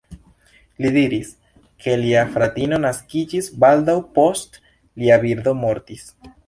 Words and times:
Li 0.85 0.91
diris, 0.95 1.29
ke 1.85 1.93
lia 2.05 2.25
fratino 2.37 2.81
naskiĝis 2.87 3.53
baldaŭ 3.65 3.97
post 4.21 4.63
lia 5.05 5.25
birdo 5.29 5.57
mortis. 5.65 6.15